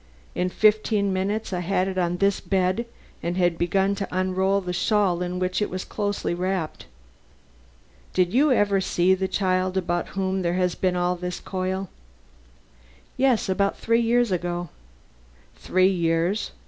[0.33, 2.87] In fifteen minutes I had it on this bed,
[3.21, 6.87] and had begun to unroll the shawl in which it was closely wrapped.
[8.15, 11.87] Did you ever see the child about whom there has been all this coil?"
[13.15, 14.69] "Yes, about three years ago."
[15.55, 16.49] "Three years!